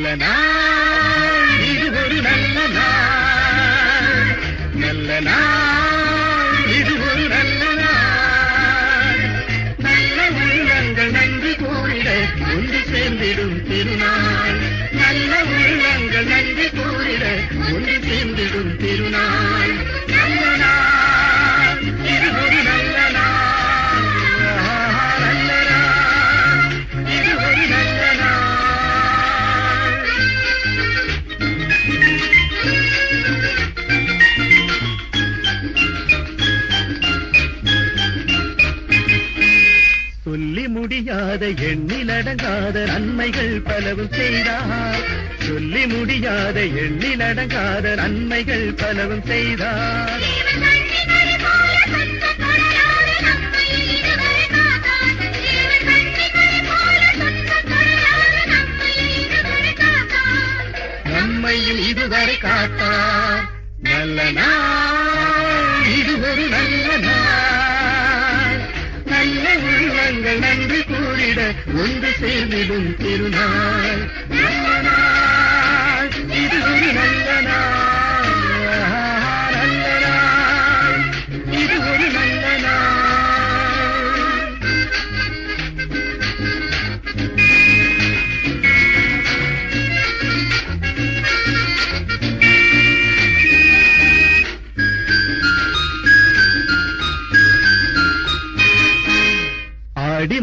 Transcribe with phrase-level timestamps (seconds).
[0.00, 4.28] நல்ல நாள் இது ஒரு நல்ல நாள்.
[4.82, 9.18] நல்ல நாள் இது ஒரு நல்ல நாள்.
[9.86, 12.08] நல்ல உள்ளங்கள் நன்றி கூறிட
[12.52, 14.60] ஒன்று சேர்ந்திடும் திருநாள்.
[15.02, 17.24] நல்ல உள்ளங்கள் நன்றி கூறிட
[17.72, 19.47] ஒன்று சேர்ந்திடும் திருநாள்.
[41.52, 44.98] எண்ணிலடங்காத நன்மைகள் பலவும் செய்தார்.
[45.38, 50.20] சொல்லி முடியாத எண்ணிலடங்காத நன்மைகள் பலவும் செய்தார்.
[61.04, 63.48] நம்மையும் இதுவரை காத்தார்.
[63.82, 64.67] நல்ல நாள்.
[72.28, 74.02] சேர்ந்திடும் திருநாள்.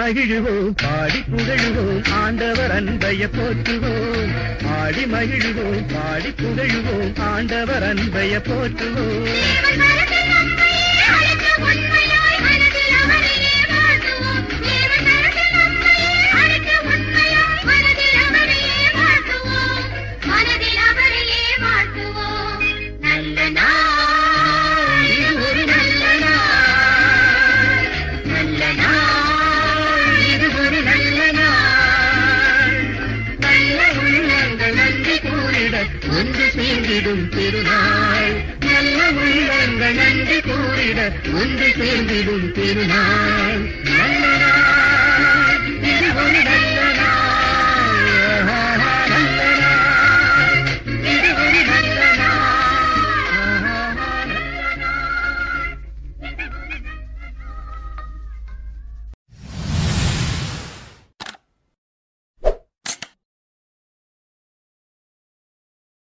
[0.00, 4.30] மகிழ்வோம் பாடி புகழ்வோம் ஆண்டவர் அன்பைய போற்றுவோம்
[4.62, 9.26] பாடி மகிழ்வோம் பாடி புகழ்வோம் ஆண்டவர் அன்பைய போற்றுவோம்